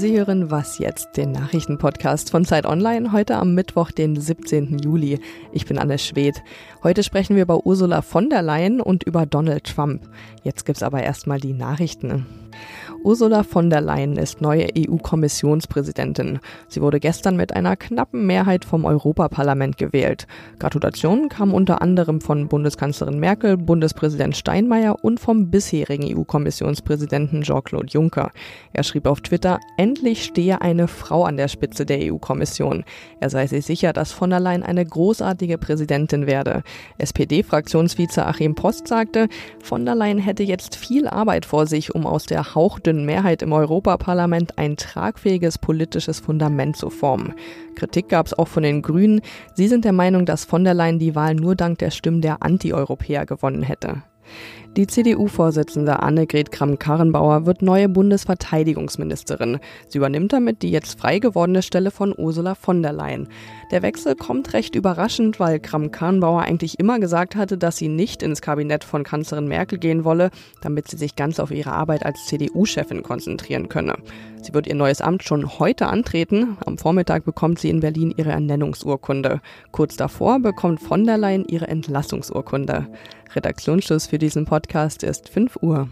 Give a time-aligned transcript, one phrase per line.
[0.00, 4.78] Sie hören Was jetzt, den Nachrichtenpodcast von Zeit Online, heute am Mittwoch, den 17.
[4.78, 5.20] Juli.
[5.52, 6.42] Ich bin Anne Schwedt.
[6.82, 10.08] Heute sprechen wir über Ursula von der Leyen und über Donald Trump.
[10.42, 12.24] Jetzt gibt's aber erstmal die Nachrichten.
[13.02, 16.40] Ursula von der Leyen ist neue EU-Kommissionspräsidentin.
[16.68, 20.26] Sie wurde gestern mit einer knappen Mehrheit vom Europaparlament gewählt.
[20.58, 28.32] Gratulationen kamen unter anderem von Bundeskanzlerin Merkel, Bundespräsident Steinmeier und vom bisherigen EU-Kommissionspräsidenten Jean-Claude Juncker.
[28.72, 32.84] Er schrieb auf Twitter, endlich stehe eine Frau an der Spitze der EU-Kommission.
[33.20, 36.62] Er sei sich sicher, dass von der Leyen eine großartige Präsidentin werde.
[36.98, 39.28] SPD-Fraktionsvize Achim Post sagte,
[39.62, 43.42] von der Leyen hätte jetzt viel Arbeit vor sich, um aus der hauchdünnen dünnen Mehrheit
[43.42, 47.34] im Europaparlament ein tragfähiges politisches Fundament zu formen.
[47.74, 49.20] Kritik gab es auch von den Grünen.
[49.54, 52.42] Sie sind der Meinung, dass von der Leyen die Wahl nur dank der Stimmen der
[52.42, 54.02] Anti-Europäer gewonnen hätte.
[54.76, 59.58] Die CDU-Vorsitzende Annegret Kramp-Karrenbauer wird neue Bundesverteidigungsministerin.
[59.88, 63.26] Sie übernimmt damit die jetzt frei gewordene Stelle von Ursula von der Leyen.
[63.72, 68.42] Der Wechsel kommt recht überraschend, weil Kramp-Karrenbauer eigentlich immer gesagt hatte, dass sie nicht ins
[68.42, 73.02] Kabinett von Kanzlerin Merkel gehen wolle, damit sie sich ganz auf ihre Arbeit als CDU-Chefin
[73.02, 73.96] konzentrieren könne.
[74.42, 76.56] Sie wird ihr neues Amt schon heute antreten.
[76.64, 79.40] Am Vormittag bekommt sie in Berlin ihre Ernennungsurkunde.
[79.72, 82.86] Kurz davor bekommt von der Leyen ihre Entlassungsurkunde.
[83.34, 85.88] Redaktionsschluss für diesen Podcast ist 5 Uhr.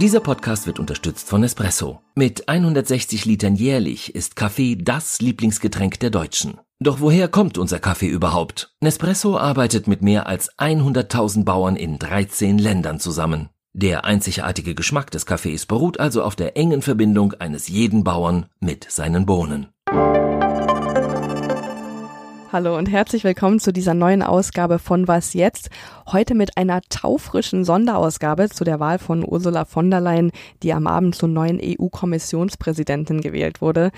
[0.00, 2.00] Dieser Podcast wird unterstützt von Espresso.
[2.14, 6.58] Mit 160 Litern jährlich ist Kaffee das Lieblingsgetränk der Deutschen.
[6.78, 8.74] Doch woher kommt unser Kaffee überhaupt?
[8.80, 13.50] Nespresso arbeitet mit mehr als 100.000 Bauern in 13 Ländern zusammen.
[13.72, 18.90] Der einzigartige Geschmack des Kaffees beruht also auf der engen Verbindung eines jeden Bauern mit
[18.90, 19.68] seinen Bohnen.
[22.52, 25.70] Hallo und herzlich willkommen zu dieser neuen Ausgabe von Was jetzt?
[26.10, 30.32] Heute mit einer taufrischen Sonderausgabe zu der Wahl von Ursula von der Leyen,
[30.64, 33.92] die am Abend zur neuen EU-Kommissionspräsidentin gewählt wurde.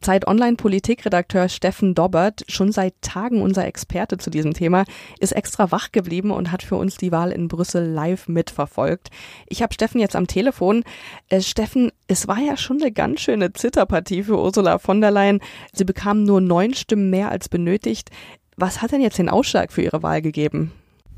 [0.00, 4.84] Zeit Online Politikredakteur Steffen Dobbert, schon seit Tagen unser Experte zu diesem Thema,
[5.20, 9.08] ist extra wach geblieben und hat für uns die Wahl in Brüssel live mitverfolgt.
[9.48, 10.84] Ich habe Steffen jetzt am Telefon.
[11.28, 15.40] Äh, Steffen, es war ja schon eine ganz schöne Zitterpartie für Ursula von der Leyen.
[15.72, 18.10] Sie bekam nur neun Stimmen mehr als benötigt.
[18.56, 20.72] Was hat denn jetzt den Ausschlag für ihre Wahl gegeben?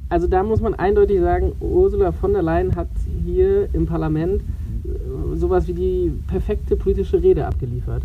[0.08, 2.88] Also da muss man eindeutig sagen, Ursula von der Leyen hat
[3.24, 8.02] hier im Parlament äh, sowas wie die perfekte politische Rede abgeliefert.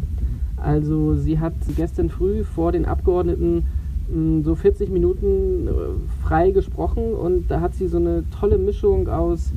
[0.64, 3.66] Also sie hat gestern früh vor den Abgeordneten
[4.10, 9.10] hm, so 40 Minuten äh, frei gesprochen und da hat sie so eine tolle Mischung
[9.10, 9.52] aus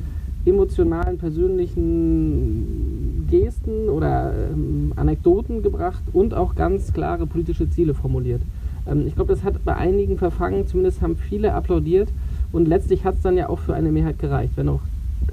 [0.45, 8.41] emotionalen, persönlichen Gesten oder ähm, Anekdoten gebracht und auch ganz klare politische Ziele formuliert.
[8.85, 12.09] Ähm, ich glaube, das hat bei einigen verfangen, zumindest haben viele applaudiert
[12.51, 14.81] und letztlich hat es dann ja auch für eine Mehrheit gereicht, wenn auch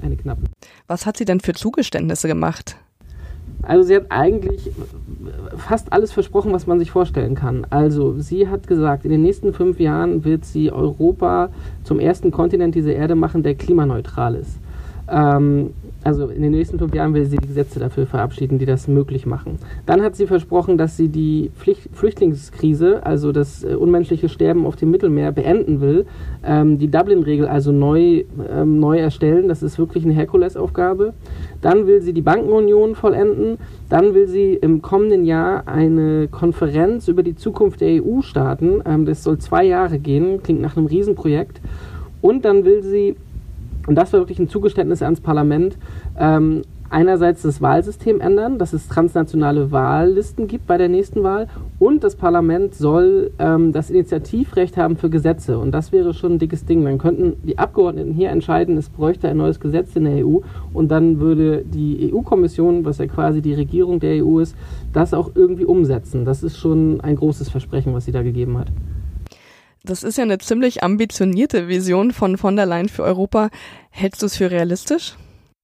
[0.01, 0.43] eine knappe.
[0.87, 2.77] Was hat sie denn für Zugeständnisse gemacht?
[3.61, 4.71] Also sie hat eigentlich
[5.57, 7.65] fast alles versprochen, was man sich vorstellen kann.
[7.69, 11.49] Also sie hat gesagt, in den nächsten fünf Jahren wird sie Europa
[11.83, 14.57] zum ersten Kontinent dieser Erde machen, der klimaneutral ist.
[15.09, 15.71] Ähm,
[16.05, 19.25] also in den nächsten fünf Jahren will sie die Gesetze dafür verabschieden, die das möglich
[19.25, 19.57] machen.
[19.87, 24.75] Dann hat sie versprochen, dass sie die Pflicht Flüchtlingskrise, also das äh, unmenschliche Sterben auf
[24.75, 26.05] dem Mittelmeer, beenden will.
[26.45, 29.47] Ähm, die Dublin-Regel also neu, ähm, neu erstellen.
[29.47, 31.13] Das ist wirklich eine Herkulesaufgabe.
[31.61, 33.57] Dann will sie die Bankenunion vollenden.
[33.89, 38.81] Dann will sie im kommenden Jahr eine Konferenz über die Zukunft der EU starten.
[38.85, 40.43] Ähm, das soll zwei Jahre gehen.
[40.43, 41.61] Klingt nach einem Riesenprojekt.
[42.21, 43.15] Und dann will sie
[43.87, 45.77] und das war wirklich ein Zugeständnis ans Parlament.
[46.17, 51.47] Ähm, einerseits das Wahlsystem ändern, dass es transnationale Wahllisten gibt bei der nächsten Wahl
[51.79, 56.39] und das Parlament soll ähm, das Initiativrecht haben für Gesetze und das wäre schon ein
[56.39, 56.85] dickes Ding.
[56.85, 60.39] Dann könnten die Abgeordneten hier entscheiden, es bräuchte ein neues Gesetz in der EU
[60.73, 64.55] und dann würde die EU-Kommission, was ja quasi die Regierung der EU ist,
[64.93, 66.23] das auch irgendwie umsetzen.
[66.23, 68.67] Das ist schon ein großes Versprechen, was sie da gegeben hat.
[69.85, 73.49] Das ist ja eine ziemlich ambitionierte Vision von von der Leyen für Europa.
[73.91, 75.15] Hältst du es für realistisch?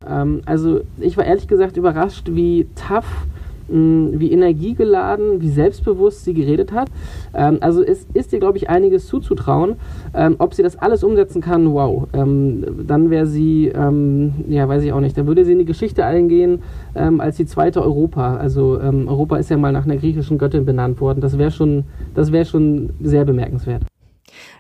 [0.08, 3.26] Ähm, also ich war ehrlich gesagt überrascht, wie tough
[3.72, 6.90] hm, wie energiegeladen, wie selbstbewusst sie geredet hat.
[7.34, 9.76] Ähm, also es ist ihr, glaube ich, einiges zuzutrauen.
[10.14, 12.08] Ähm, ob sie das alles umsetzen kann, wow.
[12.14, 15.66] Ähm, dann wäre sie, ähm, ja, weiß ich auch nicht, dann würde sie in die
[15.66, 16.62] Geschichte eingehen
[16.96, 18.36] ähm, als die zweite Europa.
[18.36, 21.22] Also ähm, Europa ist ja mal nach einer griechischen Göttin benannt worden.
[21.22, 23.84] Das wäre schon, das wäre schon sehr bemerkenswert.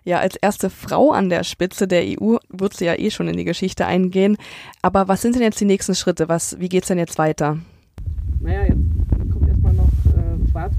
[0.04, 3.38] Ja, als erste Frau an der Spitze der EU wird sie ja eh schon in
[3.38, 4.38] die Geschichte eingehen.
[4.82, 6.30] Aber was sind denn jetzt die nächsten Schritte?
[6.30, 7.58] Was, wie geht's denn jetzt weiter?
[8.42, 8.81] Naja, jetzt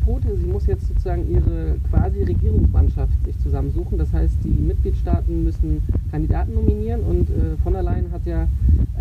[0.05, 0.23] Brot.
[0.41, 3.99] Sie muss jetzt sozusagen ihre quasi Regierungsmannschaft sich zusammensuchen.
[3.99, 8.49] Das heißt, die Mitgliedstaaten müssen Kandidaten nominieren und äh, von der Leyen hat ja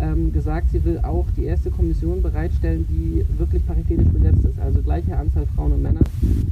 [0.00, 4.80] ähm, gesagt, sie will auch die erste Kommission bereitstellen, die wirklich paritätisch besetzt ist, also
[4.82, 6.00] gleiche Anzahl Frauen und Männer,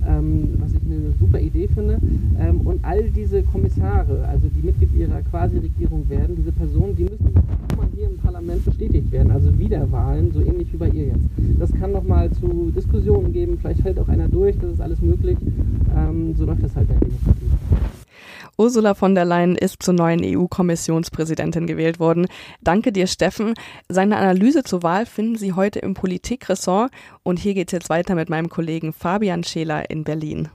[0.06, 1.98] ähm, was ich eine super Idee finde.
[2.38, 7.32] Ähm, und all diese Kommissare, also die Mitglied ihrer Quasi-Regierung werden, diese Personen, die müssen
[7.70, 11.26] nochmal hier im Parlament bestätigt werden, also Wiederwahlen, so ähnlich wie bei ihr jetzt.
[11.58, 15.38] Das kann nochmal zu Diskussionen geben, vielleicht fällt auch einer durch, das ist alles möglich.
[15.96, 17.50] Ähm, so läuft das halt der Demokratie.
[18.60, 22.26] Ursula von der Leyen ist zur neuen EU-Kommissionspräsidentin gewählt worden.
[22.60, 23.54] Danke dir, Steffen.
[23.88, 26.92] Seine Analyse zur Wahl finden Sie heute im Politikressort.
[27.22, 30.48] Und hier geht es jetzt weiter mit meinem Kollegen Fabian Scheler in Berlin.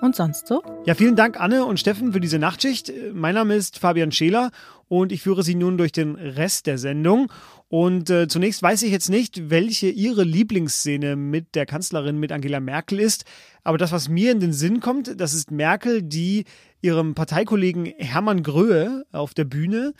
[0.00, 0.62] Und sonst so?
[0.84, 2.92] Ja, vielen Dank, Anne und Steffen, für diese Nachtschicht.
[3.12, 4.50] Mein Name ist Fabian Scheler
[4.86, 7.32] und ich führe Sie nun durch den Rest der Sendung.
[7.68, 12.60] Und äh, zunächst weiß ich jetzt nicht, welche Ihre Lieblingsszene mit der Kanzlerin, mit Angela
[12.60, 13.24] Merkel ist.
[13.62, 16.44] Aber das, was mir in den Sinn kommt, das ist Merkel, die
[16.80, 19.92] ihrem Parteikollegen Hermann Gröhe auf der Bühne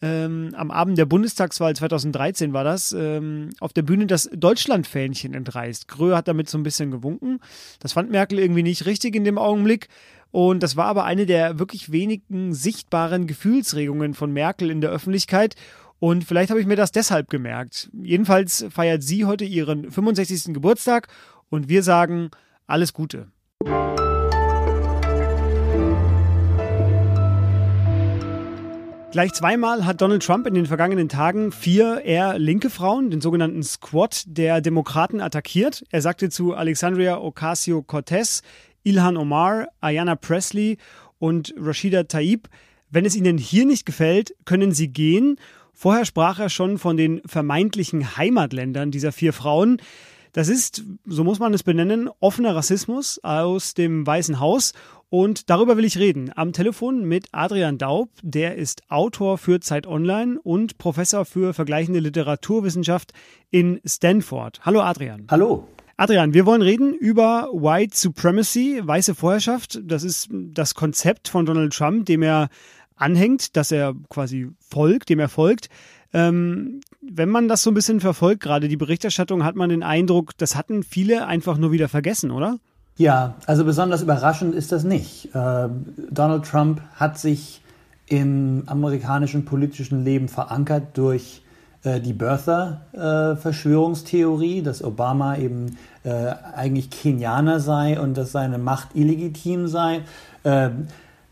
[0.00, 5.88] ähm, am Abend der Bundestagswahl 2013 war das, ähm, auf der Bühne das Deutschlandfähnchen entreißt.
[5.88, 7.40] Gröhe hat damit so ein bisschen gewunken.
[7.80, 9.88] Das fand Merkel irgendwie nicht richtig in dem Augenblick.
[10.30, 15.56] Und das war aber eine der wirklich wenigen sichtbaren Gefühlsregungen von Merkel in der Öffentlichkeit.
[16.00, 17.90] Und vielleicht habe ich mir das deshalb gemerkt.
[17.92, 20.54] Jedenfalls feiert sie heute ihren 65.
[20.54, 21.08] Geburtstag
[21.50, 22.30] und wir sagen
[22.66, 23.28] alles Gute.
[29.10, 33.62] Gleich zweimal hat Donald Trump in den vergangenen Tagen vier eher linke Frauen, den sogenannten
[33.62, 35.82] Squad der Demokraten, attackiert.
[35.90, 38.42] Er sagte zu Alexandria Ocasio-Cortez,
[38.84, 40.76] Ilhan Omar, Ayanna Presley
[41.18, 42.48] und Rashida Taib,
[42.90, 45.36] wenn es ihnen hier nicht gefällt, können sie gehen.
[45.80, 49.80] Vorher sprach er schon von den vermeintlichen Heimatländern dieser vier Frauen.
[50.32, 54.72] Das ist, so muss man es benennen, offener Rassismus aus dem Weißen Haus.
[55.08, 56.32] Und darüber will ich reden.
[56.34, 62.00] Am Telefon mit Adrian Daub, der ist Autor für Zeit Online und Professor für vergleichende
[62.00, 63.12] Literaturwissenschaft
[63.52, 64.58] in Stanford.
[64.64, 65.28] Hallo Adrian.
[65.30, 65.68] Hallo.
[65.96, 69.80] Adrian, wir wollen reden über White Supremacy, weiße Vorherrschaft.
[69.84, 72.48] Das ist das Konzept von Donald Trump, dem er
[72.98, 75.68] anhängt, dass er quasi folgt, dem er folgt.
[76.12, 80.36] Ähm, wenn man das so ein bisschen verfolgt, gerade die Berichterstattung, hat man den Eindruck,
[80.38, 82.58] das hatten viele einfach nur wieder vergessen, oder?
[82.96, 85.34] Ja, also besonders überraschend ist das nicht.
[85.34, 85.68] Äh,
[86.10, 87.62] Donald Trump hat sich
[88.06, 91.42] im amerikanischen politischen Leben verankert durch
[91.84, 98.88] äh, die Birther-Verschwörungstheorie, äh, dass Obama eben äh, eigentlich Kenianer sei und dass seine Macht
[98.94, 100.00] illegitim sei.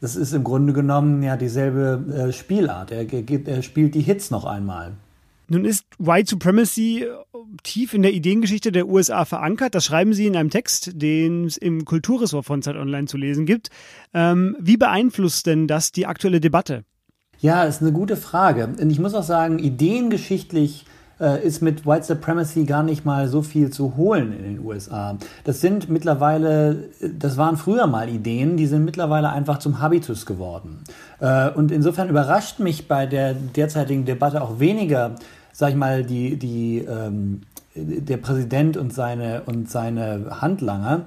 [0.01, 2.91] Das ist im Grunde genommen ja dieselbe äh, Spielart.
[2.91, 4.93] Er, er spielt die Hits noch einmal.
[5.49, 7.09] Nun ist White Supremacy äh,
[7.63, 9.75] tief in der Ideengeschichte der USA verankert.
[9.75, 13.47] Das schreiben Sie in einem Text, den es im Kulturressort von Zeit Online zu lesen
[13.47, 13.71] gibt.
[14.13, 16.85] Ähm, wie beeinflusst denn das die aktuelle Debatte?
[17.39, 18.75] Ja, ist eine gute Frage.
[18.81, 20.85] Und ich muss auch sagen, ideengeschichtlich
[21.19, 25.17] ist mit White Supremacy gar nicht mal so viel zu holen in den USA.
[25.45, 30.81] Das sind mittlerweile, das waren früher mal Ideen, die sind mittlerweile einfach zum Habitus geworden.
[31.21, 35.15] Äh, und insofern überrascht mich bei der derzeitigen Debatte auch weniger,
[35.53, 37.43] sag ich mal, die, die, ähm,
[37.75, 41.07] der Präsident und seine, und seine Handlanger,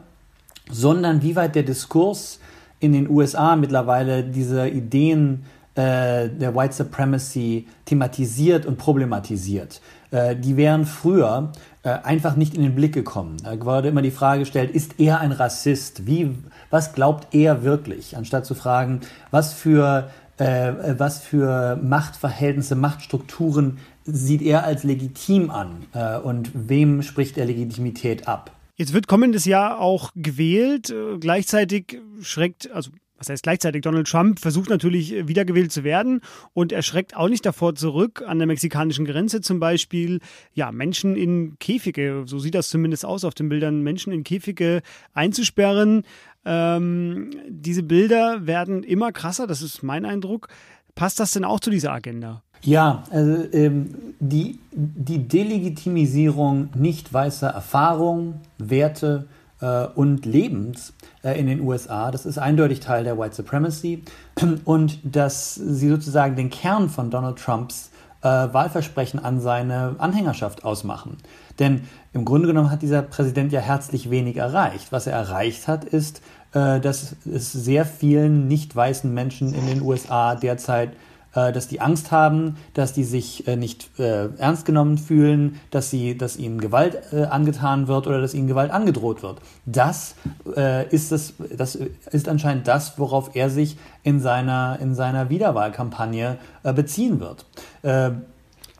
[0.71, 2.39] sondern wie weit der Diskurs
[2.79, 5.43] in den USA mittlerweile diese Ideen
[5.79, 9.79] äh, der White Supremacy thematisiert und problematisiert.
[10.11, 13.37] Äh, die wären früher äh, einfach nicht in den Blick gekommen.
[13.43, 16.05] Da wurde immer die Frage gestellt, ist er ein Rassist?
[16.05, 16.35] Wie,
[16.69, 18.17] was glaubt er wirklich?
[18.17, 18.99] Anstatt zu fragen,
[19.31, 27.03] was für, äh, was für Machtverhältnisse, Machtstrukturen sieht er als legitim an äh, und wem
[27.03, 28.51] spricht er Legitimität ab?
[28.75, 30.89] Jetzt wird kommendes Jahr auch gewählt.
[30.89, 36.21] Äh, gleichzeitig schreckt, also was heißt gleichzeitig, Donald Trump versucht natürlich äh, wiedergewählt zu werden
[36.53, 40.19] und er schreckt auch nicht davor zurück, an der mexikanischen Grenze zum Beispiel,
[40.53, 44.81] ja, Menschen in Käfige, so sieht das zumindest aus auf den Bildern, Menschen in Käfige
[45.13, 46.03] einzusperren.
[46.45, 50.47] Ähm, diese Bilder werden immer krasser, das ist mein Eindruck.
[50.95, 52.43] Passt das denn auch zu dieser Agenda?
[52.61, 59.27] Ja, also ähm, die, die Delegitimisierung nicht weißer Erfahrung, Werte
[59.61, 62.11] äh, und Lebens äh, in den USA.
[62.11, 64.03] Das ist eindeutig Teil der White Supremacy
[64.65, 71.17] und dass sie sozusagen den Kern von Donald Trumps äh, Wahlversprechen an seine Anhängerschaft ausmachen.
[71.57, 71.81] Denn
[72.13, 74.91] im Grunde genommen hat dieser Präsident ja herzlich wenig erreicht.
[74.91, 76.21] Was er erreicht hat, ist,
[76.53, 80.93] äh, dass es sehr vielen nicht weißen Menschen in den USA derzeit
[81.33, 86.17] dass die Angst haben, dass die sich äh, nicht äh, ernst genommen fühlen, dass sie,
[86.17, 89.39] dass ihnen Gewalt äh, angetan wird oder dass ihnen Gewalt angedroht wird.
[89.65, 90.15] Das
[90.55, 96.37] äh, ist das, das ist anscheinend das, worauf er sich in seiner in seiner Wiederwahlkampagne
[96.63, 97.45] äh, beziehen wird.
[97.83, 98.11] Äh,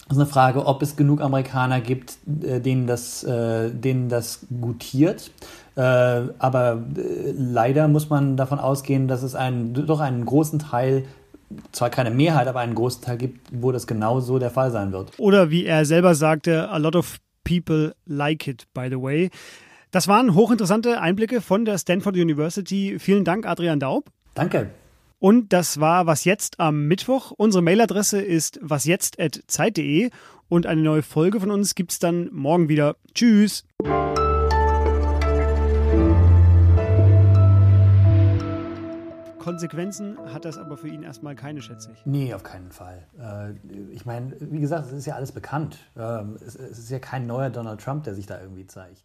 [0.10, 4.48] das ist eine Frage, ob es genug Amerikaner gibt, äh, denen das, äh, denen das
[4.60, 5.30] gutiert.
[5.76, 11.06] Äh, aber äh, leider muss man davon ausgehen, dass es einen, doch einen großen Teil
[11.72, 14.92] zwar keine Mehrheit, aber einen großen Teil gibt, wo das genau so der Fall sein
[14.92, 15.12] wird.
[15.18, 19.30] Oder wie er selber sagte, a lot of people like it, by the way.
[19.92, 22.98] Das waren hochinteressante Einblicke von der Stanford University.
[23.00, 24.12] Vielen Dank, Adrian Daub.
[24.36, 24.70] Danke.
[25.18, 27.32] Und das war Was Jetzt am Mittwoch.
[27.32, 30.12] Unsere Mailadresse ist wasjetzt.zeit.de
[30.48, 32.96] und eine neue Folge von uns gibt es dann morgen wieder.
[33.14, 33.66] Tschüss.
[39.50, 42.06] Konsequenzen hat das aber für ihn erstmal keine, schätze ich.
[42.06, 43.08] Nee, auf keinen Fall.
[43.20, 43.54] Äh,
[43.92, 45.80] ich meine, wie gesagt, es ist ja alles bekannt.
[45.98, 49.04] Ähm, es ist ja kein neuer Donald Trump, der sich da irgendwie zeigt.